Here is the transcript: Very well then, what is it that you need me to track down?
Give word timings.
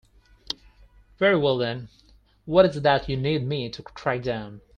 Very 1.19 1.37
well 1.37 1.59
then, 1.59 1.87
what 2.45 2.65
is 2.65 2.75
it 2.75 2.81
that 2.81 3.07
you 3.07 3.15
need 3.17 3.45
me 3.45 3.69
to 3.69 3.83
track 3.83 4.23
down? 4.23 4.61